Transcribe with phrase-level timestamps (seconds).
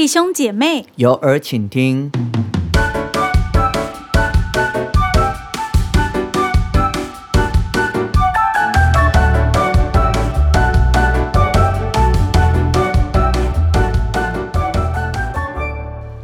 [0.00, 2.10] 弟兄姐妹，有耳请听。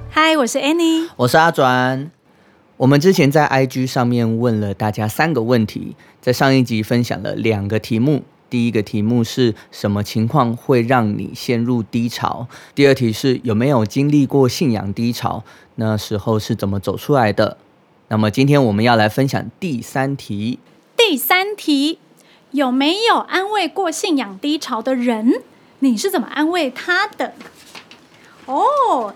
[0.08, 1.11] 嗨，我是 Annie。
[1.16, 2.11] 我是阿转。
[2.79, 8.22] 我们之前在 IG 上面问了大家三个问题，在上一集分享了两个题目。
[8.48, 12.46] 第一个题目是什么情况会让你陷入低潮？
[12.76, 15.43] 第二题是有没有经历过信仰低潮？
[15.75, 17.58] 那时候是怎么走出来的？
[18.08, 20.61] 那么今天我们要来分享第三题。
[20.96, 21.98] 第三题，
[22.52, 25.43] 有没有安慰过信仰低潮的人？
[25.80, 27.35] 你是怎么安慰他的？
[28.46, 29.13] 哦，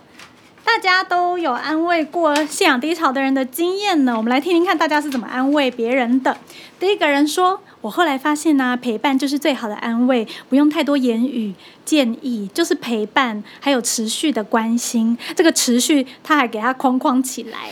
[0.65, 4.17] 大家都有安慰过信仰低潮的人的经验呢。
[4.17, 6.37] 我们来听听看大家是怎么安慰别人的。
[6.81, 7.61] 第一个人说。
[7.83, 15.17] 我后来发现呢，陪伴就是最好的安慰，不用太多言语建议，就是陪伴，还有持续的关心。
[15.35, 17.71] 这个持续，他还给他框框起来，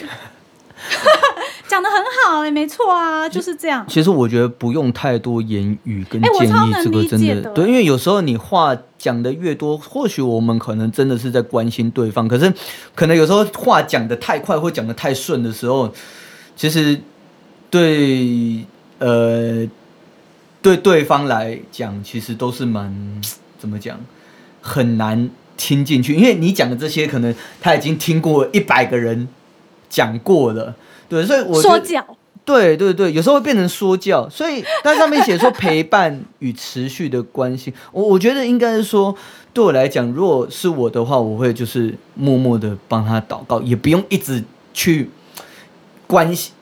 [1.69, 3.85] 讲的很好哎，没错啊，就是这样。
[3.87, 12.51] 其实我觉得不用太多言语跟建议，这个真的对，因为有时候你话讲的越多，或许我们可能真的是在关心对方，可是
[12.95, 15.93] 可能有时候话讲的太快或讲的太顺的时候，
[16.57, 16.99] 其实
[17.69, 18.65] 对
[19.01, 19.69] 呃。
[20.61, 22.93] 对对方来讲，其实都是蛮
[23.59, 23.99] 怎么讲，
[24.61, 29.29] 很难听进去，因为你讲的这些，可能他已经听过一百个人
[29.89, 30.75] 讲过了，
[31.09, 32.05] 对，所以我说教，
[32.45, 39.15] 对对对，有时候会变成说教，所以但上面写说陪伴与持续的关心，我我觉得应该是说，
[39.53, 45.11] 对我来讲，如果是我的话，我会就是默默的帮他祷告，也不用一直去
[46.07, 46.53] 关心。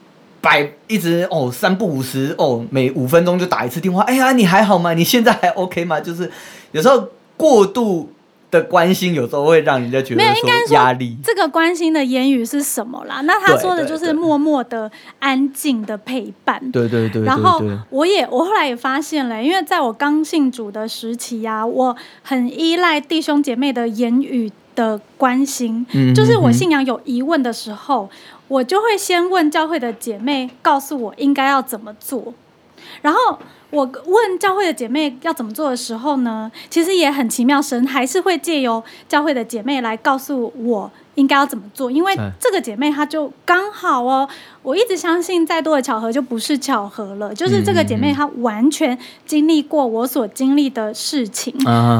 [0.46, 4.02] 百一直哦，三不五十哦，每五分钟就打一次电话。
[4.02, 4.94] 哎呀，你还好吗？
[4.94, 5.98] 你现在还 OK 吗？
[5.98, 6.30] 就是
[6.70, 8.08] 有时候过度
[8.48, 11.16] 的关心，有时候会让人家觉得说压力。
[11.24, 13.22] 这个关心的言语是什么啦？
[13.22, 14.88] 那他说的就是默默的、
[15.18, 16.62] 安静的陪伴。
[16.70, 17.24] 对对对。
[17.24, 17.60] 然后
[17.90, 25.84] 我也我后来也发现了，因为在我刚信主的时期呀，我很依赖弟兄姐妹的言语的关心。
[25.92, 26.14] 嗯。
[26.14, 28.08] 就是我信仰有疑问的时候。
[28.48, 32.32] 我就会先问教会的姐妹，告诉我应该要怎么做。
[33.02, 33.36] 然后
[33.70, 41.90] 我问教会的姐妹要怎么做的时候呢，其实也很奇妙，神还是会借由教会的姐妹来告诉我应该要怎么做。
[41.90, 44.26] 因为这个姐妹她就刚好哦，
[44.62, 51.52] 我一直相信再多的巧合就不是巧合了，就是这个姐妹她完全经历过我所经历的事情，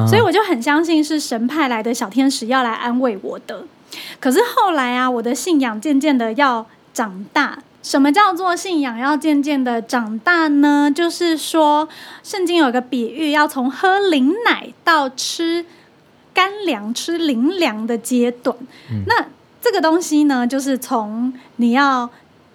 [0.08, 3.64] 所以我就很相信是神派来的小天使要来安慰我的。
[4.20, 7.58] 可是后来啊，我的信仰渐渐的要长大。
[7.82, 10.90] 什么叫做信仰要渐渐的长大呢？
[10.92, 11.88] 就是说，
[12.24, 15.64] 圣经有个比喻，要从喝灵奶到吃
[16.36, 18.54] 干粮、吃零粮的阶段。
[19.06, 19.24] 那
[19.62, 22.10] 这个东西呢，就是从你要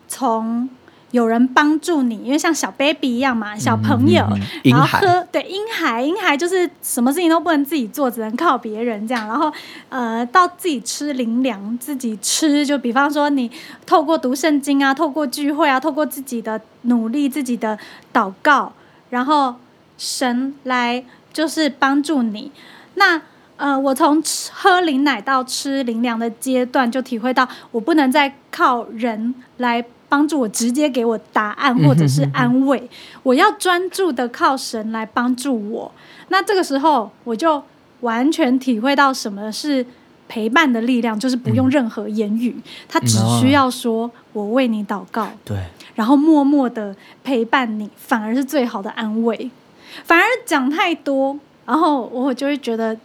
[0.07, 0.69] 从。
[1.11, 4.25] 有人帮助你，因为像小 baby 一样嘛，小朋友，
[4.63, 9.27] 然后喝对婴孩，婴孩就是什么事情都不能自己做，只能靠别人这样。
[9.27, 9.51] 然后
[9.89, 13.51] 呃，到自己吃零粮，自己吃，就比方说你
[13.85, 17.77] 透过读圣经啊，透过聚会啊，透过自己的努力、自己的
[18.13, 18.71] 祷告，
[19.09, 19.55] 然后
[19.97, 21.03] 神来
[21.33, 22.53] 就是帮助你。
[22.95, 23.21] 那
[23.61, 29.85] 呃，我从喝灵奶到吃灵粮的阶段，就体会到我不能再靠人来。
[30.11, 32.89] 帮助我直接给我答案或者是安慰，
[33.23, 35.89] 我要专注的靠神来帮助我。
[36.27, 37.63] 那这个时候我就
[38.01, 39.85] 完全体会到什么是
[40.27, 42.53] 陪伴的力量，就是不用任何言语，
[42.89, 45.57] 他只需要说“我为你祷告”，对，
[45.95, 49.49] 然后默默的陪伴你，反而是最好的安慰。
[50.03, 52.97] 反而讲太多，然后我就会觉得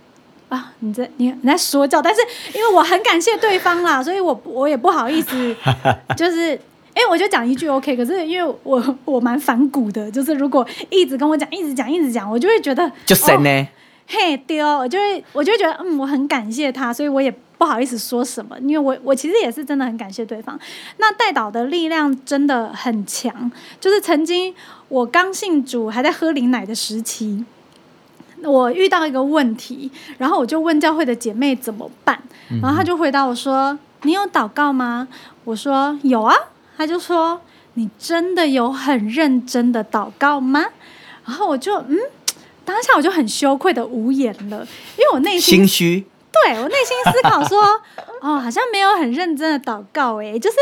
[0.48, 2.20] 啊，你在你你在说教，但是
[2.54, 5.56] 因为我很感谢对方啦， 所以我我也不好意思，
[6.16, 6.58] 就是。
[6.96, 13.68] 哎，我就讲一句 OK，可是因为我我蛮反骨的，就是如果一直跟我讲，一直讲，一直讲，我就会觉得就神呢，
[14.06, 20.58] 嘿丢，我就会我就会觉得嗯，我很感谢他，所以我也不好意思说什么，因为我我其实也是真的很感谢对方。
[20.96, 24.54] 那带导的力量真的很强，就是曾经
[24.88, 27.44] 我刚信主还在喝灵奶的时期，
[28.46, 32.22] 我遇到一个问题，然后我就问教会的姐妹怎么办，
[32.62, 35.08] 然后她就回答我说：“你有祷告吗？”
[35.44, 36.34] 我说：“有啊。”
[36.76, 37.40] 她就说
[37.74, 40.64] ：“你真的有很认真的祷告吗？”
[41.26, 41.98] 然后我就嗯，
[42.64, 44.66] 当下我就很羞愧的无言了，
[44.96, 47.60] 因为我内心心虚，对我内心思考说
[48.22, 50.56] ：“哦，好像没有很认真的祷告。”诶，就是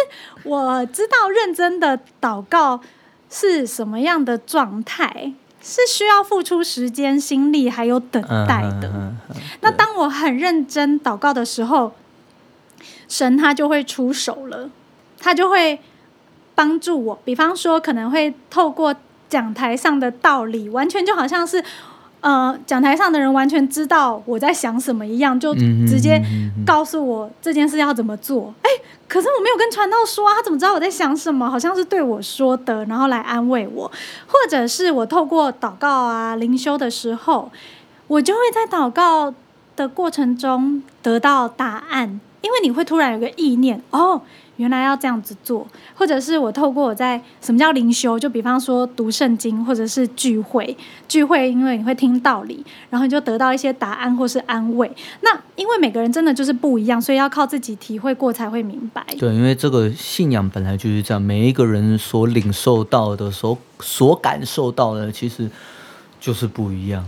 [0.44, 2.80] 我知道认真的祷告
[3.28, 5.32] 是什么样的状态，
[5.64, 9.14] 是需要付出时间、心力还有等待的。
[9.62, 11.94] 那当我很认真祷告的时候，
[13.08, 14.68] 神他就会出手了，
[15.18, 15.80] 他就会
[16.54, 17.18] 帮助我。
[17.24, 18.94] 比方说，可能会透过
[19.28, 21.64] 讲台上的道理，完全就好像是。
[22.24, 25.54] 呃，讲台上的人完全知道我在想什么一样，就
[25.86, 26.18] 直接
[26.64, 28.54] 告诉我这件事要怎么做。
[28.62, 28.70] 哎，
[29.06, 31.50] 可是我没有跟传道说啊，他怎么知道我在想什么？
[31.50, 33.92] 好像是对我说的，然后来安慰我，
[34.26, 37.52] 或者是我透过祷告啊、灵修的时候，
[38.06, 39.34] 我就会在祷告
[39.76, 44.22] 的过程中得到答案，因为你会突然有个意念哦。
[44.56, 50.76] 原来要这样子做，或者是我透过我在什么叫灵修，就比方说读圣经，或者是聚会，
[51.08, 54.90] 聚会因为你会听道理，然后你就得到一些答案或是安慰。
[55.22, 59.04] 那因为每个人真的就是不一样，所以要靠自己体会过才会明白。
[59.18, 65.50] 对，因为这个信仰本来就是这样，每一个人所领受到的、所所感受到的，其实
[66.20, 67.04] 就是不一样。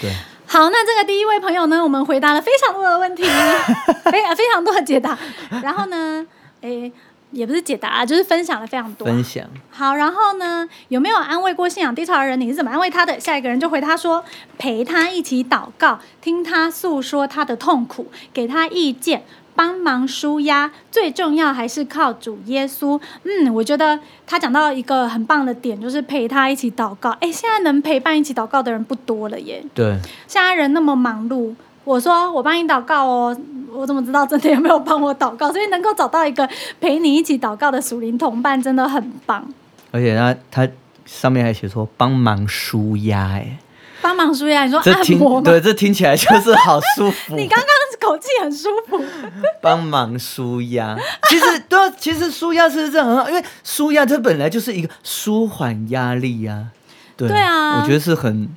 [0.00, 0.14] 对。
[0.46, 3.22] 好，那这个第一位朋友呢，我们回答了非常多的问题，
[4.10, 5.16] 非非常多的解答，
[5.62, 6.26] 然后呢？
[6.60, 6.92] 诶，
[7.30, 9.06] 也不是解答，就是分享了非常多。
[9.06, 12.40] 分享好，然后呢，有没有安慰过信仰低潮的人？
[12.40, 13.18] 你是怎么安慰他的？
[13.20, 14.24] 下一个人就回他说：
[14.58, 19.22] 陪他一起祷告，听他诉说他的痛苦，给他意见，
[19.54, 20.72] 帮忙舒压。
[20.90, 23.00] 最重要还是靠主耶稣。
[23.22, 27.10] 嗯，我觉得他讲到一个很棒的点，就是陪他一起祷告。
[27.20, 29.64] 哎，现在能陪伴一起祷告的人不多了耶。
[29.72, 29.96] 对，
[30.26, 31.54] 现在人那么忙碌。
[31.90, 33.36] 我说我帮你祷告哦，
[33.72, 35.50] 我怎么知道真的有没有帮我祷告？
[35.52, 36.48] 所以能够找到一个
[36.80, 39.44] 陪你一起祷告的属灵同伴，真的很棒。
[39.90, 40.68] 而且他他
[41.04, 43.58] 上面还写说帮忙舒压，哎，
[44.00, 47.34] 帮忙舒压，你说按摩对，这听起来就是好舒服。
[47.36, 47.68] 你刚刚
[48.08, 49.02] 口气很舒服。
[49.60, 50.96] 帮忙舒压，
[51.28, 56.68] 其实 对，其实舒压是这很好，因为舒压它本来就是一个舒缓压力呀。
[57.16, 58.48] 对啊，我觉得是很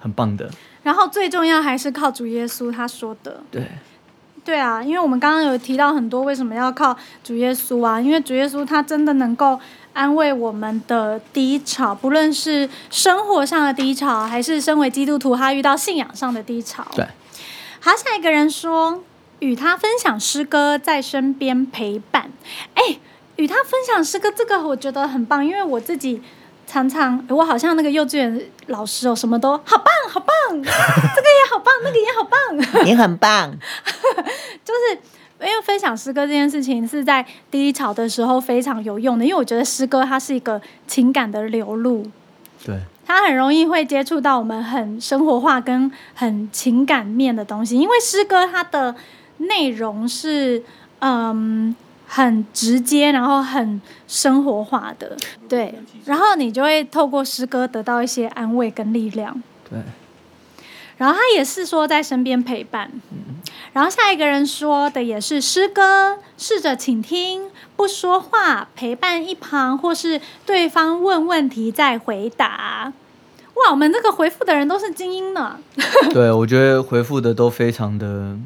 [0.00, 0.50] 很棒的。
[0.90, 3.40] 然后最重要还是靠主耶稣，他说的。
[3.48, 3.64] 对，
[4.44, 8.00] 对啊，因为我们刚刚有提到很多为什么要靠主耶稣啊？
[8.00, 9.60] 因为主耶稣他真的能够
[9.92, 16.84] 安慰我们的低潮，不论是生活上的低潮，还是身为基督徒他遇到信仰上的低潮。
[16.96, 17.06] 对。
[17.78, 19.04] 好，下一个人说，
[19.38, 22.32] 与他分享诗歌，在身边陪伴。
[22.74, 22.98] 哎，
[23.36, 26.20] 与他分享诗歌，这个我觉得很棒，因为我自己。
[26.70, 32.40] 常常，我好像那个幼稚园老师哦，什么都好棒，好棒， 这个也好棒，那个也好棒，
[32.86, 33.50] 你很棒。
[34.64, 35.00] 就是
[35.40, 42.06] 因为分享诗歌这件事情是在低潮的时候非常有用的，因为我觉得诗歌它是一个情感的流露，
[42.64, 48.94] 对，它很容易会接触到我们很生活化跟很情感面的东西，因为诗歌它的
[49.38, 50.62] 内容是
[51.00, 51.74] 嗯。
[52.12, 55.16] 很直接，然后很生活化的，
[55.48, 55.72] 对，
[56.04, 59.40] 然后你就会透过诗歌得到一些安慰跟力量。
[59.70, 59.78] 对，
[60.96, 62.90] 然后他也是说在身边陪伴。
[63.12, 63.36] 嗯，
[63.72, 72.92] 然后下一个人说的也是诗歌，试着倾听，不说话，陪伴一旁，或是对方问问题再回答。
[73.54, 75.56] 哇，我们这个回复的人都是精英呢。
[76.12, 78.36] 对，我觉得回复的都非常的。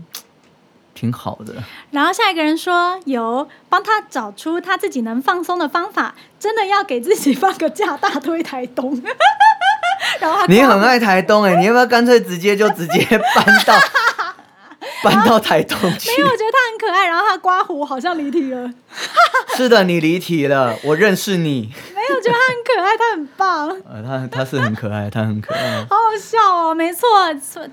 [0.95, 1.55] 挺好的。
[1.91, 9.01] 然后下一个人说有帮他找出他自己能放松的方法， 真的要给自己放个假，大推台东。
[10.21, 13.05] 然后你很爱台东哎，你要不要干脆直接就直接
[13.35, 13.75] 搬到
[15.05, 16.11] 搬到台东去？
[16.11, 17.07] 没有，我觉得他很可爱。
[17.07, 18.71] 然后他刮胡好像离题了。
[19.57, 21.71] 是的，你离题了，我认识你。
[21.95, 23.69] 没有，觉得他很可爱，他很棒。
[23.89, 25.85] 呃，他他是很可爱，他很可爱。
[25.89, 27.09] 好好笑哦，没错，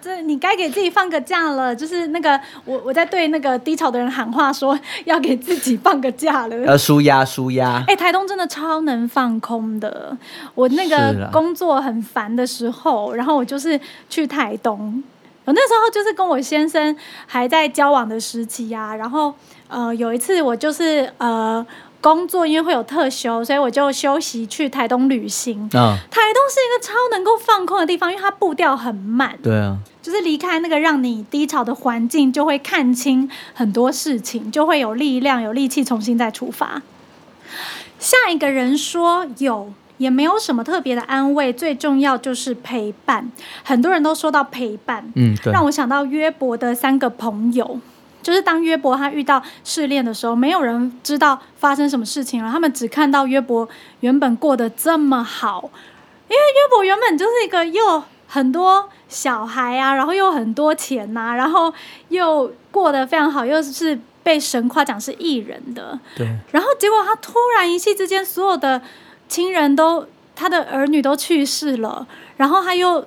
[0.01, 1.75] 这你该给自己放个假了。
[1.75, 6.57] 就是那个我我在对那个低潮的人喊话，说要给自己放个假了。
[6.65, 7.83] 要舒压，舒压。
[7.87, 10.15] 哎，台东真的超能放空的。
[10.53, 15.03] 我那个工作很烦的时候，然后我就是去台东。
[15.51, 19.33] 我那时候就是跟我先生还在交往的时期呀，然后
[19.67, 21.65] 呃有一次我就是呃。
[22.03, 25.69] 工作因为会有特休，所以我就休息去台东旅行。
[25.73, 29.37] 啊，台东是一个超能够放空的地方，因为它步调很慢。
[29.43, 36.81] 对啊，就是离开那个让你低潮的环境，就会看清很多事情，就会有力量、有力气重新再出发。
[37.99, 43.31] 下一个人说有，也没有什么特别的安慰，最重要就是陪伴。
[43.63, 47.79] 很多人都说到陪伴，嗯，对，让我想到约伯的三个朋友。
[48.23, 52.51] 就是当约伯他遇到试炼的时候，没有人知道发生什么事情了。
[52.51, 53.67] 他们只看到约伯
[53.99, 55.69] 原本过得这么好，
[56.27, 61.71] 因为约伯原本就是一个又很多小孩啊，然后又很多钱呐，然后
[62.09, 65.99] 又过得非常好，又是被神夸奖是艺人的。
[66.15, 66.27] 对。
[66.51, 68.79] 然后结果他突然一气之间，所有的
[69.31, 70.05] 亲人都。
[70.33, 72.07] 他的儿女都去世了，
[72.37, 73.05] 然后他又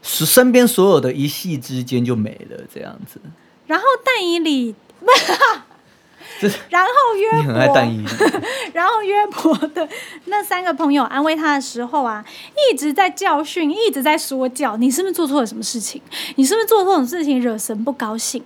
[0.00, 3.20] 是身边所有的一夕之间就没了这样子。
[3.66, 4.74] 然后但以理。
[6.70, 7.76] 然后约伯，
[8.72, 9.86] 然后约伯的
[10.26, 12.24] 那三个朋友安慰他的时候啊，
[12.72, 14.78] 一直在教训，一直在说教。
[14.78, 16.00] 你是不是做错了什么事情？
[16.36, 18.42] 你是不是做错什么事情惹神不高兴？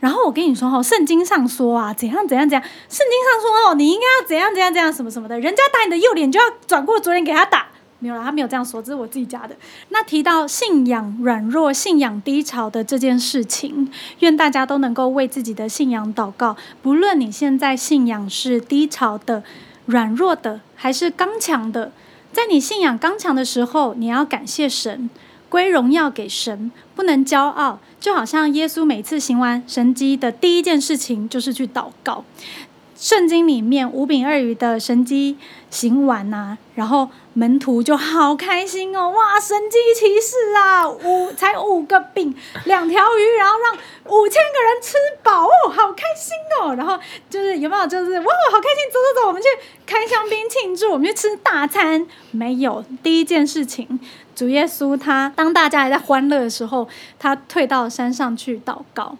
[0.00, 7.66] 然后我跟你说哈，圣经上说啊，怎样怎样怎样，圣经上说哦，你应该要怎样怎样怎样什么什么的，人家打你的右脸就要转过左脸给他打。
[7.98, 9.56] 没有啦，他没有这样说，这是我自己加的。
[9.88, 16.58] 那提到信仰软弱、信仰低潮的这件事情，愿大家都能够为自己的信仰祷告。
[16.82, 19.42] 不论你现在信仰是低潮的、
[19.86, 21.90] 软弱的，还是刚强的，
[22.34, 25.08] 在你信仰刚强的时候，你要感谢神，
[25.48, 27.78] 归荣耀给神，不能骄傲。
[28.06, 32.24] 就好像耶稣每次行完神迹的第一件事情，就是去祷告。
[32.96, 35.36] 圣经里面五饼二鱼的神迹
[35.72, 42.32] 行完呐，然后门徒就好开心哦，哇，神迹奇事啊，五才五个饼
[42.66, 44.94] 两条鱼，然后让五千个人吃
[45.24, 46.76] 饱哦，好开心哦。
[46.76, 46.96] 然后
[47.28, 49.48] 就是有没有就是哇，好开心，走走走，我们去
[49.84, 52.06] 开香槟庆祝，我们去吃大餐。
[52.30, 53.98] 没有，第一件事情，
[54.36, 56.86] 主耶稣他当大家还在欢乐的时候，
[57.18, 59.16] 他退到山上去祷告。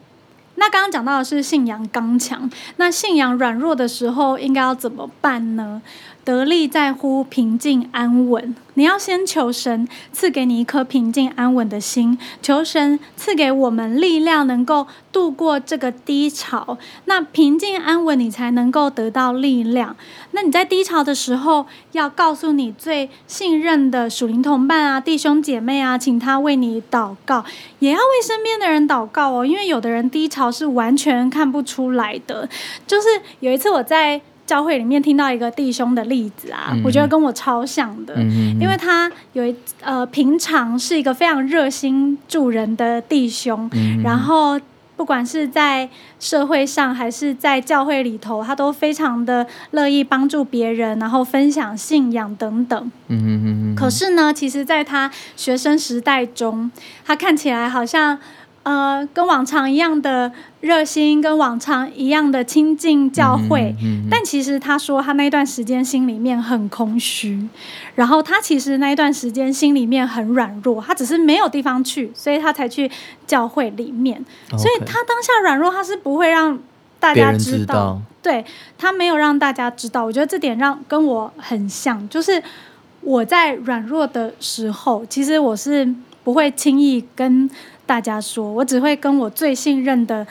[0.56, 5.82] 那刚刚讲到的是信仰刚强，那信仰软弱的时候应该要怎么办呢？
[6.26, 8.52] 得力在乎平静安稳。
[8.74, 16.76] 你要先求神赐给你一颗平静安稳的心，求神赐给我们力量，能够度过这个低潮。
[17.04, 19.96] 那平静安稳，你才能够得到力量。
[20.32, 27.44] 那你在低潮的时候，要告诉你最信任的属灵同伴啊、弟兄姐妹啊，请他为你祷告，
[27.78, 29.46] 也要为身边的人祷告哦。
[29.46, 32.48] 因为有的人低潮是完全看不出来的。
[32.84, 33.06] 就是
[33.38, 34.20] 有一次我在。
[34.46, 38.14] 教会里面听到一个弟兄的例子啊，我觉得跟我超像的，
[38.60, 43.68] 因为他有一呃平常是一个非常热心助人的弟兄，
[44.04, 44.58] 然后
[44.96, 45.88] 不管是在
[46.20, 52.90] 社会上还是在教会里头，他都非常的乐意帮助别人，然后分享信仰等等。
[53.08, 56.70] 嗯嗯嗯可是呢，其实在他学生时代中，
[57.04, 58.18] 他看起来好像。
[58.66, 63.72] 呃，跟往常一样的热心，跟往常一样的亲近教会，
[64.10, 67.48] 但其实他说他那段时间心里面很空虚，
[67.94, 72.90] 然后他其实那一段时间心里面很软弱，他只是没有地方去，所以他才去
[73.24, 74.24] 教会里面。
[74.58, 76.58] 所以他当下软弱，他是不会让
[76.98, 78.44] 大家知道，对
[78.76, 80.04] 他没有让大家知道。
[80.04, 82.42] 我觉得这点让跟我很像，就是
[83.02, 85.88] 我在软弱的时候，其实我是
[86.24, 87.48] 不会轻易跟。
[87.86, 90.26] 大家说，我只会跟我最信任的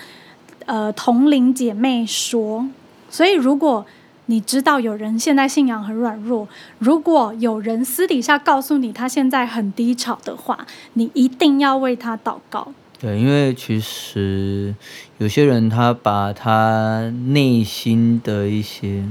[0.66, 2.68] 呃同龄姐妹说。
[3.10, 3.86] 所以，如果
[4.26, 6.48] 你知道有人现在信仰很软弱，
[6.80, 12.74] 如果有人私底下告诉你他现在很低潮的话，你一定要为他祷告。
[13.00, 14.76] 对，因为其实
[15.20, 19.06] 有些人他把他内心的一些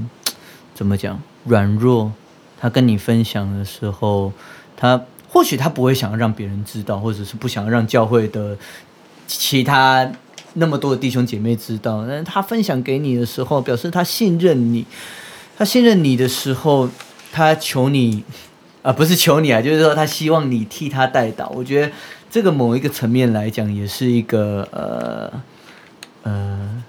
[0.75, 2.11] 怎么讲软弱，
[2.59, 4.31] 他跟你分享的时候，
[4.77, 5.01] 他。
[5.35, 8.57] 或许他不会想要让别人知道，或者是不想让教会的
[9.27, 10.09] 其他
[10.53, 12.05] 那么多的弟兄姐妹知道。
[12.07, 14.85] 但是他分享给你的时候，表示他信任你。
[15.57, 16.89] 他信任你的时候，
[17.33, 18.23] 他求你，
[18.81, 21.49] 啊，不是求你啊，就是说他希望你替他带导。
[21.49, 21.91] 我觉得
[22.31, 25.33] 这个某一个层面来讲，也是一个呃
[26.23, 26.83] 呃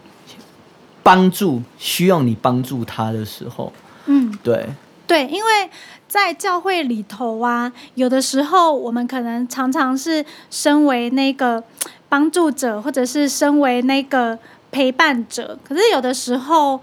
[1.03, 3.73] 帮助，需要你帮助他的时候。
[4.07, 4.67] 嗯，对
[5.07, 5.71] 对，因为。
[6.09, 11.63] 在教会里头啊，有的时候我们可能常常是身为那个
[12.09, 14.39] 帮助者，或者是身为那个
[14.71, 15.59] 陪伴者。
[15.65, 16.81] 可是有的时候，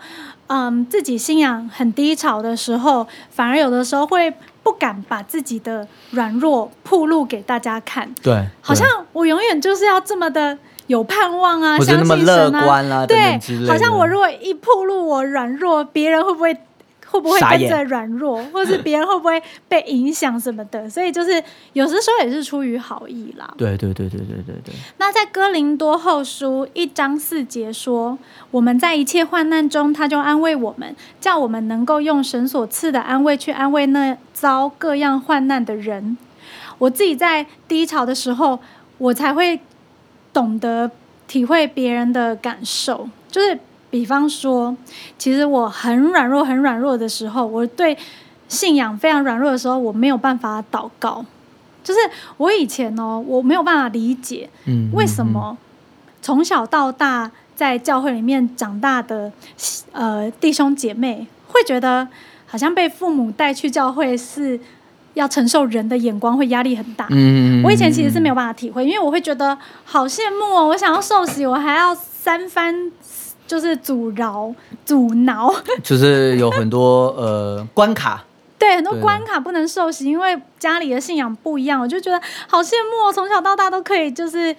[0.47, 8.13] 嗯，自己信仰很低潮的时候，反而有的时候会不敢把自己的软弱铺露给大家看。
[8.21, 10.55] 对，好像我永远就是要这么的
[10.87, 16.55] 有盼望啊，相信神啊，对，好像我如果一铺露我软弱，别人会不会？
[17.13, 19.39] 会不会跟着软弱，或是别人会不会
[19.69, 20.89] 被影响什么的？
[20.89, 21.31] 所以就是
[21.73, 23.53] 有时候也是出于好意啦。
[23.55, 24.73] 对对对对对对对。
[24.97, 28.17] 那在哥林多后书一章四节说
[28.49, 36.17] ：“我们在一切患难中，他就安慰我们，叫我们能够用神所赐的安慰去安慰那遭各样患难的人。”
[36.79, 38.59] 我自己在低潮的时候，
[38.97, 39.59] 我才会
[40.33, 40.89] 懂得
[41.27, 43.59] 体会别人的感受，就是。
[43.93, 44.75] 比方说，
[45.19, 47.95] 其实我很软弱、很软弱的时候，我对
[48.47, 51.23] 信仰非常软弱的时候，我没有办法祷告。
[51.83, 51.99] 就是
[52.37, 54.49] 我以前哦，我没有办法理解，
[54.93, 55.55] 为什么
[56.23, 59.31] 从小到大在教会里面长大的
[59.91, 62.07] 呃弟兄姐妹会觉得
[62.47, 64.59] 好像被父母带去教会是
[65.13, 67.05] 要承受人的眼光会压力很大。
[67.11, 72.91] 嗯，我以前其实是没有办法体会，因为我会觉得好羡慕哦，我想要受洗，我还要三番
[73.53, 74.51] 就是阻挠、
[74.83, 78.23] 阻挠， 就是有很多呃关卡。
[78.57, 84.55] 对，很多关卡不能受洗，因为家里的信仰不一样，我就觉得好羡慕哦，从小到大都可以就是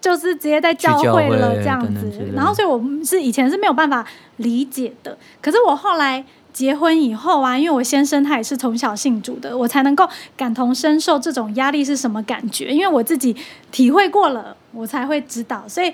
[0.00, 2.10] 就是直接在教会了这样子。
[2.34, 4.02] 然后，所以我是以前是没有办法
[4.38, 6.24] 理解的，可是我后来。
[6.54, 12.66] 结婚以后啊，因为我先生他也是从小信主的，我才能够感同身受这种压力是什么感觉。
[12.66, 13.34] 因为我自己
[13.70, 15.64] 体会过了，我才会知道。
[15.66, 15.90] 所以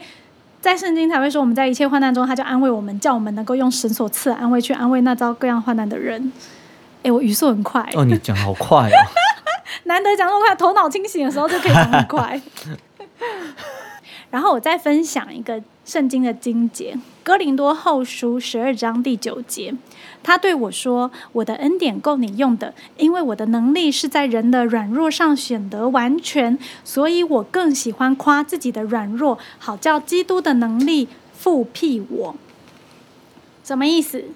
[0.61, 6.33] 在圣经才会说，我们在一切患难中，他就安慰我们，叫我们能够用神所赐的安慰去安慰那遭各样患难的人。
[7.03, 8.93] 哎，我语速很快哦，你讲好快哦，
[9.85, 12.41] 难得讲那么快，头脑清醒的时候就可以讲很快。
[14.31, 19.75] 然后我再分享一个圣经的经节，《哥林多后书》十二章第九节。
[20.29, 32.37] 他对我说：“我的恩典够你用的，因为我的能力是在人的软弱上显得完全，所以我更喜欢夸自己的软弱，好叫基督的能力复辟我。”
[33.65, 34.27] 什么意思？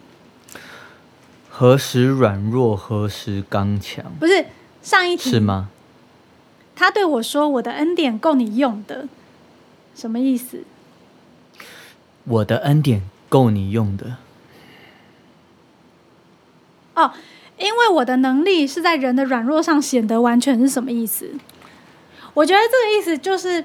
[1.51, 4.03] 何时软弱，何时刚强？
[4.19, 4.47] 不是
[4.81, 5.69] 上一题是吗？
[6.75, 9.09] 他对我说：“我的恩典够你用的。”
[9.95, 10.65] 什么意思？
[12.25, 14.17] 我的恩典够你用的。
[16.95, 17.11] 哦，
[17.59, 21.31] 因为我的能力是在人的软弱上显得完全是什么意思？
[22.35, 23.65] 我觉得这个意思就是，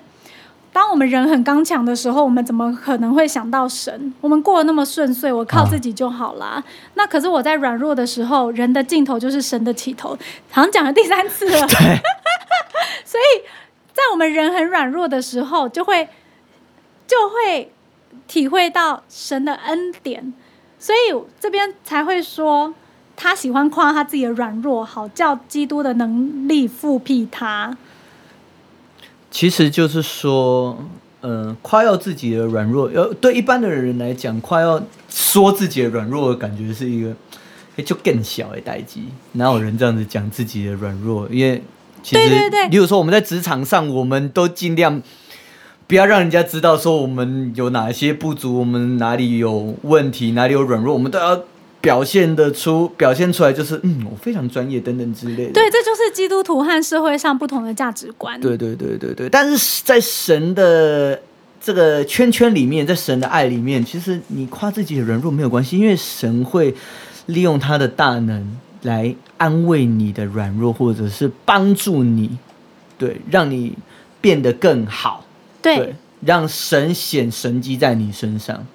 [0.74, 4.14] 当我们人很刚强的时候，我们怎么可能会想到神？
[4.22, 6.64] 我们过得那么顺遂，我靠自己就好啦。
[6.96, 10.10] 那可是我在软弱的时候，人的尽头就是神的起头，
[10.52, 11.68] 好像讲了第三次了。
[13.06, 13.42] 所以
[13.94, 16.10] 在我们人很软弱的时候，就会
[17.08, 17.72] 就会
[18.28, 20.34] 体会到神的恩典，
[20.78, 22.74] 所以这边才会说。
[23.20, 27.76] 他喜欢夸他自己的软弱，好叫基督的能力复辟他。
[29.32, 30.78] 其实就是说，
[31.22, 37.12] 嗯，夸耀自己的软弱，呃，对一般的人来讲，夸耀说自己的软弱，感觉是一个
[37.84, 39.06] 就更小的代际。
[39.32, 41.28] 哪有人这样子讲自己的软弱？
[41.32, 41.64] 因为
[42.04, 45.02] 其实，例如说我们在职场上，我们都尽量
[45.88, 51.42] 不要让人家知道说我们有哪些不足，我们哪里有问题，哪里有软弱，我们都要。
[51.88, 55.54] 表现的出，表现出来就是，嗯，我非常专业等等之类的。
[55.54, 58.38] 对，这就是基督徒和社会上不同的价值观。
[58.42, 61.18] 对对对对对，但是在神的
[61.62, 66.76] 这个圈圈里面，在神的爱里面，其实你夸自己的软弱没有关系，因为神会
[67.28, 72.38] 利用他的大能来安慰你的软弱，或者是帮助你，
[72.98, 73.74] 对，让你
[74.20, 75.24] 变得更好。
[75.62, 78.68] 对，让神显神迹在你身上。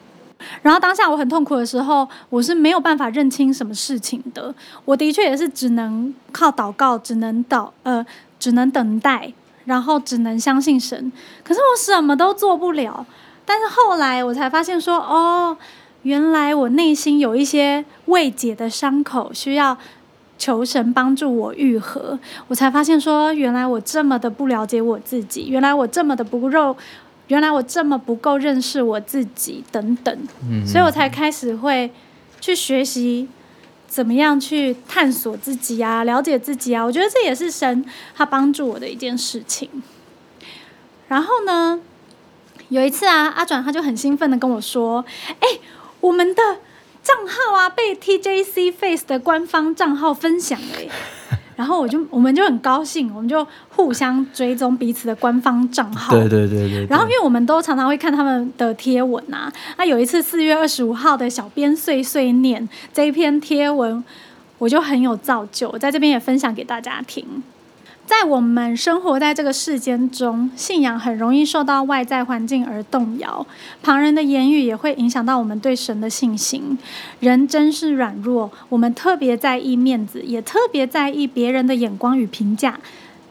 [0.62, 4.54] 然后当下我很痛苦的时候，我是没有办法认清什么事情的。
[4.84, 8.04] 我的确也是只能靠祷告，只能祷呃，
[8.38, 9.32] 只能等待，
[9.64, 11.10] 然后只能相信神。
[11.42, 13.06] 可是我什么都做不了。
[13.44, 15.56] 但是后来我才发现说，哦，
[16.02, 19.76] 原来我内心有一些未解的伤口，需要
[20.38, 22.18] 求神帮助我愈合。
[22.48, 26.76] 我才发现说，原来我这么的不了解我自己，原来我这么的不肉。
[27.32, 30.14] 原来我这么不够认识我自己，等等，
[30.66, 31.90] 所以我才开始会
[32.42, 33.26] 去学习
[33.88, 36.84] 怎么样去探索自己啊，了解自己啊。
[36.84, 37.82] 我觉得这也是神
[38.14, 39.66] 他帮助我的一件事情。
[41.08, 41.80] 然后呢，
[42.68, 45.02] 有一次啊，阿转他就很兴奋的跟我说
[45.40, 45.58] ：“哎，
[46.02, 46.42] 我们的
[47.02, 50.92] 账号啊，被 TJC Face 的官方账号分享了。”
[51.62, 56.12] 然后我就我们就很高兴，我们就互相追踪彼此的官方账号。
[56.12, 56.84] 对对对对。
[56.86, 59.48] 然后因为我们都常常会看他们的贴文啊，
[59.78, 64.02] 那有一次四月二十五号的小编碎碎念这一篇贴文，
[64.58, 67.24] 我就很有造就，我在这边也分享给大家听。
[68.12, 73.46] 在我们生活在这个世间中，信仰很容易受到外在环境而动摇，
[73.82, 76.78] 旁人的言语也会影响到我们对神的信心。
[77.20, 82.78] 人真是软弱，我们特别在意面子，也特别在意别人的眼光与评价，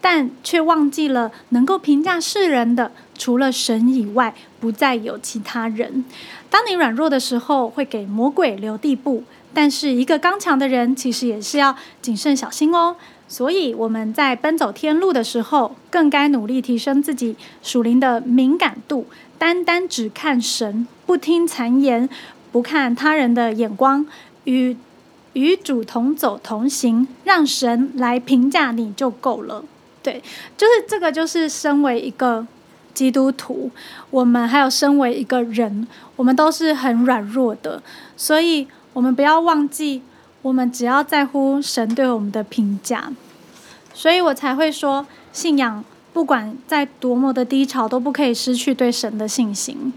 [0.01, 6.03] 但却忘记了能够评价世人的，除了神以外，不再有其他人。
[6.49, 12.95] 当你软弱的时候，会给魔鬼留地步，但是一个刚强的人，其实也是要谨慎小心哦。
[13.31, 19.05] 所以我们在奔走天路的时候，更该努力提升自己属灵的敏感度，
[19.37, 22.09] 单单只看神，不听谗言，
[22.51, 24.05] 不看他人的眼光，
[24.43, 24.75] 与
[25.31, 29.63] 与主同走同行，让神来评价你就够了。
[30.03, 30.21] 对，
[30.57, 32.45] 就是这个，就是身为一个
[32.93, 33.71] 基督徒，
[34.09, 37.81] 我们还有身为一个人，我们都是很软弱的，
[38.17, 40.01] 所以我们不要忘记。
[40.41, 43.11] 我们只要在乎神对我们的评价，
[43.93, 49.93] 所以我才会说，信仰不管在多么的低潮，都不可以失去对神的信心。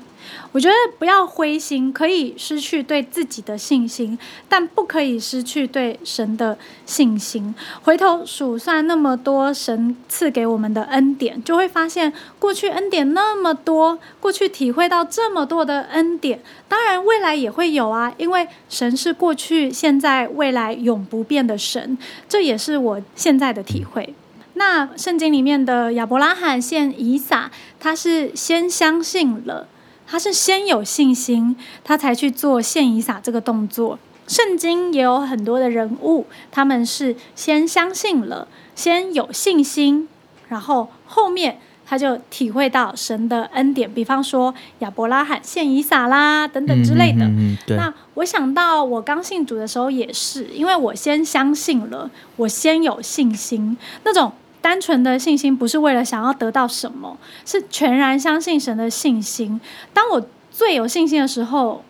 [0.55, 4.17] 我觉得不要灰心，可以失去对自己的信心，
[4.49, 7.53] 但不可以失去对神的信心。
[7.83, 24.15] 回头数算那么多神赐给我们的恩典，就会发现过去恩典那么多，过去体会到这么多的恩典，当然未来也会有啊，因为神是过去、现在、未来永不变的神，这也是我现在的体会。
[24.53, 29.67] 那圣经里面的亚伯拉罕献以撒，他是先相信了。
[30.15, 33.99] 他是先有信心，他才去做献以撒这个动作。
[34.29, 38.47] 圣经也有很多的人物，他们是先相信了，
[38.77, 40.09] 先有信心，
[40.49, 43.93] 然后后面他就体会到神的恩典。
[43.93, 47.29] 比方说亚伯拉罕献以撒啦，等等之类的。
[47.75, 54.31] 那我想到我刚信主的时候也是，因为我先相信了，我先有信心，那种。
[54.65, 59.61] 单纯的信心不是为了想要得到什么，是全然相信神的信心。
[59.93, 61.85] 当我最有信心的时候，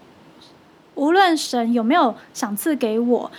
[0.97, 3.31] 无论神有没有赏赐给我，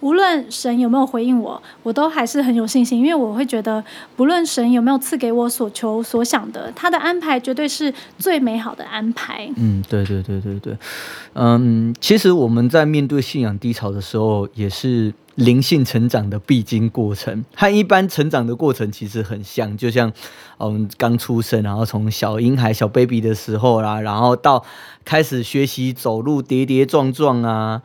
[0.00, 3.82] 无论神有没有回应我，我都还是很有信心，因为我会觉得，
[4.16, 9.50] 不论神有没有赐给我所求所想的，他的安排绝对是最美好的安排。
[9.56, 10.76] 嗯，对对对对对，
[11.34, 15.12] 嗯，其实我们在面对信仰低潮的时候，也是。
[15.36, 20.12] 灵性成长的必经过程，和一般成长的过程其实很像，就像
[20.58, 24.62] 嗯刚出生，然后从小婴孩、小 baby 的时候啦，然后到
[25.02, 27.80] 开始学习走路，跌跌撞撞啊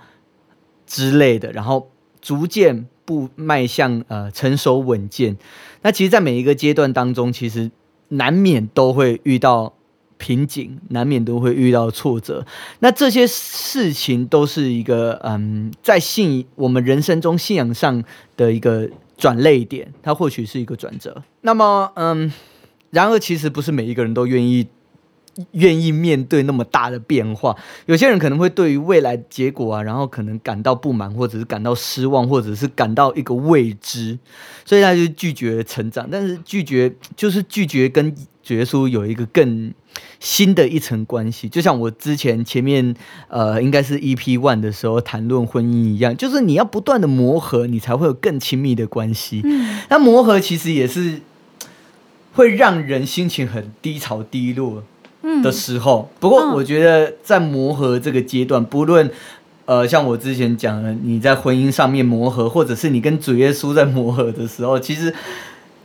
[0.85, 1.87] 之类的，然后
[2.25, 5.37] 逐渐步迈向呃成熟稳健。
[5.83, 7.69] 那其实，在每一个阶段当中，其实
[8.07, 9.73] 难免都会遇到。
[10.17, 12.45] 瓶颈难免都会遇到挫折，
[12.79, 18.01] 那这些事情都是一个嗯，在信我们人生中信仰上
[18.37, 21.21] 的一个转泪点，它或许是一个转折。
[21.41, 22.31] 那么嗯，
[22.91, 24.65] 然而其实不是每一个人都愿意
[25.51, 34.17] 愿意面对那么大的变化，有些人可能会对于未来结果啊，然后可能感到不满，或者是感到失望，或者是感到一个未知，
[34.65, 36.07] 所以他就拒绝成长。
[36.11, 38.15] 但是拒绝就是拒绝跟
[38.47, 39.73] 耶稣有一个更。
[40.19, 42.93] 新的一层关系，就像我之前前面
[43.29, 49.39] 呃，应该是 EP One 的时候谈论婚姻一样，就是你要不断的磨合，你才会有更亲密的关系。
[49.45, 51.21] 嗯，那磨合其实也是
[52.33, 54.83] 会让人心情很低潮、低落
[55.43, 56.09] 的时候。
[56.19, 59.09] 不过我觉得在磨合这个阶段，不论
[59.65, 65.13] 呃，像我之前讲的，你在婚姻上面磨合，或者是你跟主耶稣在磨合的时候，其实。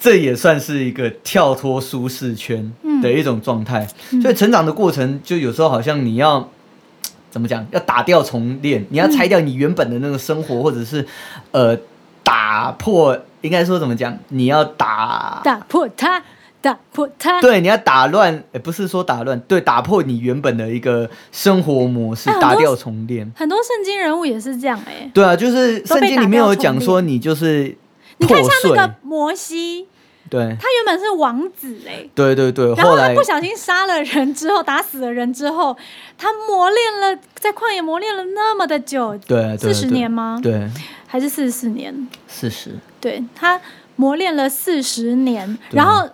[0.02, 2.72] 这也算是一个跳脱舒适圈
[3.02, 3.86] 的一种状态，
[4.22, 6.48] 所以成长的过程就有时候好像你要
[7.30, 11.06] 怎么讲，要打掉重练，你要拆掉你原本的那个生活，或者是
[11.50, 11.76] 呃
[12.22, 16.22] 打破，应该说怎么讲，你要打打破它，
[16.60, 23.30] 打破它，对，你要打乱，不是说打乱，对，打破你原本的一个生活模式，打掉重练。
[23.36, 27.76] 很多圣经人物也是这样，哎，对啊，就是圣经里面有讲说，你就是
[28.18, 29.86] 你看像那个摩西。
[30.28, 35.76] 对，他原本是王子哎，对对对，然后他不小心杀了人之后，打死了人之后，
[36.16, 40.38] 他磨练了，在旷野磨练了那么的久，对，四十年吗？
[40.40, 40.70] 对，
[41.08, 42.08] 还是四十四年？
[42.28, 43.60] 四十，对他
[43.96, 46.08] 磨练了四十年，然后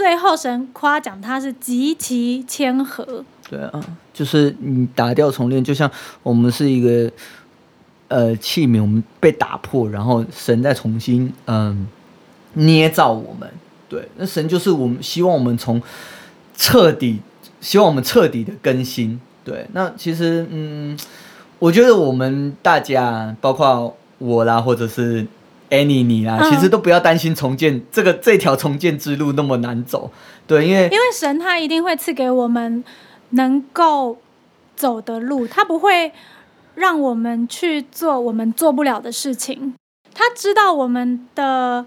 [0.00, 3.22] 最后神夸奖他是极其谦和。
[3.50, 3.84] 对啊，
[4.14, 5.90] 就是你打掉重练，就像
[6.22, 7.12] 我们是一个
[8.08, 11.86] 呃器皿，我们被打破，然后神再重新嗯。
[12.54, 13.46] 捏造我们，
[13.90, 15.80] 对，那神就是我们希望我们从
[16.56, 17.20] 彻底，
[17.60, 19.66] 希望我们彻底的更新，对。
[19.74, 20.98] 那其实，嗯，
[21.58, 25.26] 我觉得我们大家，包括我啦，或者是
[25.70, 30.10] Annie 你啦，其实都不要担心重建这个这条重建之路那么难走，
[30.46, 32.84] 对，因为因为神他一定会赐给我们
[33.30, 34.18] 能够
[34.76, 36.12] 走的路，他不会
[36.74, 39.74] 让我们去做我们做不了的事情，
[40.12, 41.86] 他知道我们的。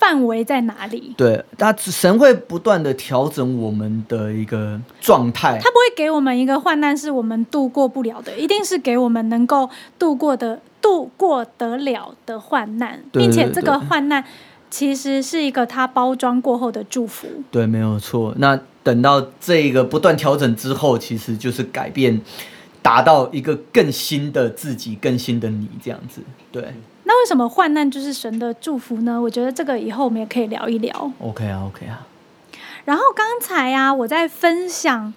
[0.00, 1.12] 范围在哪里？
[1.14, 5.58] 对，他神会不断的调整我们的一个状态。
[5.62, 14.24] 他不会给我们一个患难是我们度过不了的，一定是给我们能够度过的、度过得了的患难，并且这个患难
[14.70, 17.26] 其实是一个他包装过后的祝福。
[17.50, 18.34] 对，没有错。
[18.38, 22.20] 那等到这个不断调整之后，其实就是改变，
[22.82, 26.22] 达到一个更新的自己、更新的你这样子。
[26.50, 26.74] 对。
[27.04, 29.20] 那为什么患难就是神的祝福呢？
[29.20, 31.12] 我觉得这个以后我们也可以聊一聊。
[31.18, 32.06] OK 啊，OK 啊。
[32.84, 35.12] 然后刚才啊，我在分享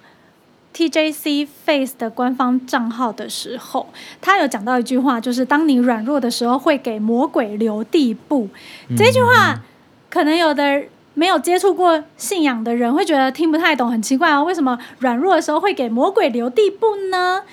[0.73, 3.87] TJC Face 的官方账号的时候，
[4.19, 8.49] 他有讲到一句话，就是当你软弱的时候，会给魔鬼留地步。
[8.97, 9.61] 这句话
[10.09, 10.83] 可能有的
[11.13, 17.43] 没有接触过信仰的人会觉得听不太懂，很奇怪哦，为什么软弱的时候会给魔鬼留地步呢？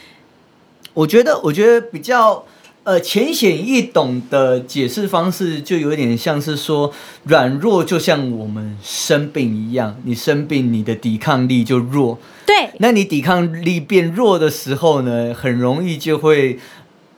[0.95, 2.45] 我觉得，我觉得比较。
[2.91, 12.19] 呃，浅显易懂的解释方式，就有点像是说，软弱就像我们生病一样，你生病，你的抵抗力就弱。
[12.45, 16.59] 对，那你抵抗力变弱的时候呢，很容易就会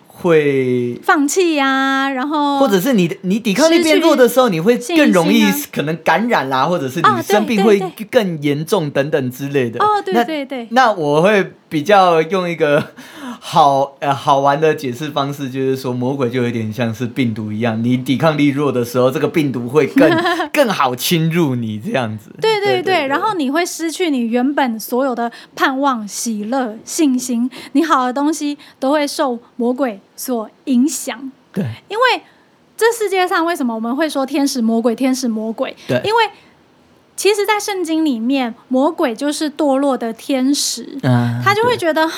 [0.06, 7.80] 会放弃呀，然后或者是你的你抵抗力变弱的时候，你会更容易可能感染啦，或者是你生病会
[8.10, 9.82] 更严重等等之类的。
[9.82, 12.92] 哦，对对对，那我会比较用一个。
[13.44, 20.08] 好呃，好玩的解释方式就是说，魔鬼就有点像是病毒一样，你抵抗力弱的时候，这个病毒会更
[20.52, 22.30] 更好侵入你这样子。
[22.40, 31.32] 对对对，然后你会失去你原本所有的盼望、喜乐、信心，你好的东西都会受魔鬼所影响。
[31.52, 32.22] 对，因为
[32.76, 35.74] 这世界上为什么我们会说天使、魔鬼、天使、魔鬼？
[35.88, 36.30] 对，因为
[37.16, 40.96] 其实，在圣经里面，魔鬼就是堕落的天使，
[41.44, 42.16] 他就会觉得，哼。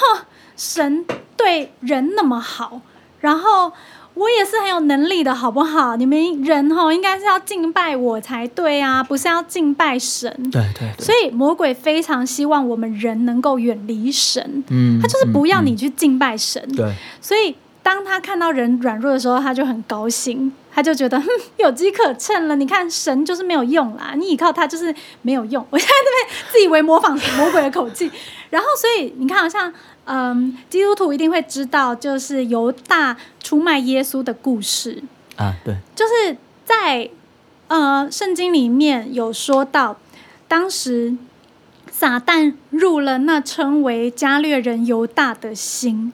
[0.57, 1.05] 神
[1.37, 2.81] 对人那么好，
[3.21, 3.73] 然后
[4.15, 5.97] 我也是很有能力的，好不好？
[5.97, 10.31] 你们人吼应该是要敬拜我才对啊，不是要敬拜神。
[10.53, 10.93] 对对。
[11.05, 16.63] 所以魔鬼非常希望我们人能够远离神，嗯，他就是不要你去敬拜神。
[16.77, 16.95] 对。
[17.21, 21.27] 所以当他看到人软弱的时候，他就很高兴，他就觉得哼，
[21.59, 22.57] 有机可乘了。
[22.57, 25.65] 你看神就是没有用啦，你依靠他就是没有用。
[25.71, 28.11] 我现在这边自以为模仿魔鬼的口气，
[28.51, 29.73] 然后所以你看，好像。
[30.07, 35.03] 嗯，基督徒一定会知道，就是犹大出卖耶稣的故事
[35.37, 35.55] 啊。
[35.65, 37.09] 对，就是在
[37.69, 39.99] 呃圣经里面有说到，
[40.47, 41.17] 当时
[41.91, 46.13] 撒旦入了那称为加略人犹大的心，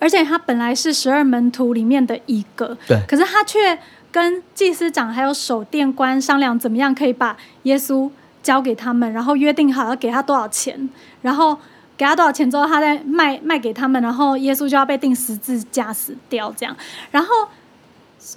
[0.00, 3.78] 而且他本来是十二门徒里面的一个，对，可是他却
[4.10, 8.10] 跟祭司长还有守殿官商量，怎么样可以把耶稣
[8.42, 10.88] 交给他们，然后约定好要给他多少钱，
[11.22, 11.58] 然后。
[11.98, 16.76] 给他多少钱之后，他再卖卖给他们，然后耶稣就要被钉十字架死掉，这样。
[17.10, 17.48] 然后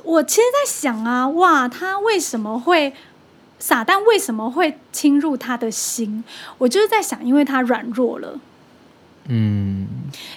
[0.03, 2.91] 我其实，在想啊，哇，他为什么会
[3.59, 6.23] 撒旦为什么会侵入他的心？
[6.57, 8.39] 我就是在想，因为他软弱了，
[9.27, 9.87] 嗯，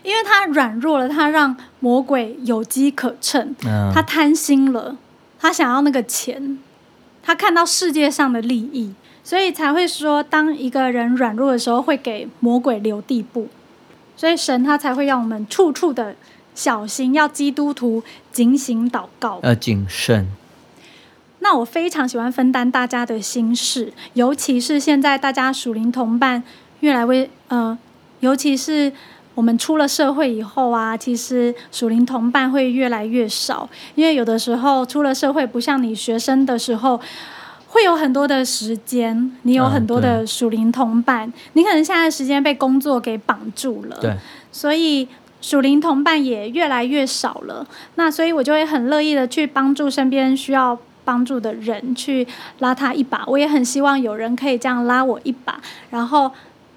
[0.03, 3.57] 因为他软弱了，他让魔鬼有机可乘，
[3.95, 4.99] 他贪心了，
[5.45, 6.59] 他想要那个钱，
[7.23, 8.95] 他看到世界上的利益。
[9.23, 13.49] 所以才会说，当一个人软弱的时候，会给魔鬼留地步。
[14.17, 16.17] 所以神他才会让我们处处的
[16.55, 18.03] 小心，要基督徒
[18.33, 20.29] 警醒祷告，要谨慎。
[21.41, 26.43] 那我非常喜欢分担大家的心事，尤其是现在大家属灵同伴
[26.81, 27.77] 越来越呃，
[28.21, 28.95] 尤其是
[29.35, 37.01] 我们出了社会以后啊，其实属灵同伴会越来越少，因为有的时候出了社会，不像你学生的时候。
[37.75, 44.15] 会有很多的时间，你有很多的属灵同伴，你可能现在时间被工作给绑住了，对，
[44.53, 45.09] 所以
[45.41, 47.67] 属灵同伴也越来越少了。
[47.97, 52.25] 那所以我就会很乐意的去帮助身边需要帮助的人，去
[52.61, 53.25] 拉他一把。
[53.27, 56.31] 我也很希望有人可以这样拉我一把，然后。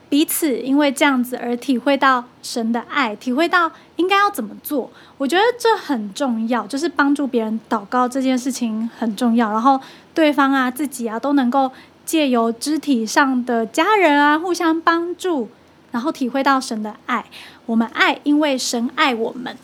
[0.10, 9.52] 彼此因为这样子而体会到神的爱，体会到应该要怎么做，我觉得这很重要，就是帮助别人祷告这件事情很重要。
[9.52, 9.78] 然后
[10.14, 11.70] 对方啊、自己啊都能够
[12.06, 15.50] 借由肢体上的家人啊互相帮助，
[15.92, 17.26] 然后体会到神的爱。
[17.66, 19.58] 我们爱，因为神爱我们。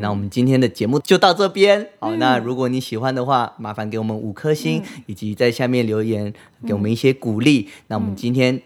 [0.00, 1.88] 那我们今天的节目就到这边。
[1.98, 6.32] 好，那如果你喜欢的话，麻烦给我们五颗星，以及在下面留言
[6.64, 7.68] 给我们一些鼓励。
[7.88, 8.62] 那我们今天。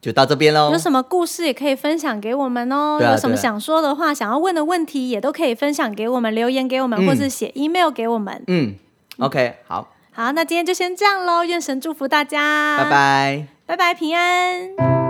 [0.00, 0.70] 就到这边喽。
[0.72, 2.98] 有什么故事也可以分享给我们哦。
[3.00, 8.42] 有什么想说的话、想要问的问题，也都可以分享给我们，留言给我们，或是写 email 给我们。
[8.46, 8.74] 嗯
[9.18, 9.88] ，OK，好。
[10.12, 11.44] 好，那今天就先这样喽。
[11.44, 12.78] 愿神祝福大家。
[12.78, 13.46] 拜拜。
[13.66, 15.07] 拜拜，平安。